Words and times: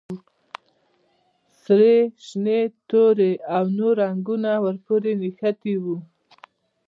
سرې، 1.61 1.97
شنې، 2.25 2.59
تورې 2.89 3.31
او 3.55 3.63
نورې 3.77 3.95
رنګونه 4.01 4.51
ور 4.63 4.75
پورې 4.85 5.11
نښتي 5.21 5.75
وو. 5.83 5.97